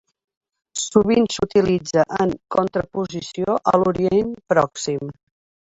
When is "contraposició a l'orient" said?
2.57-4.33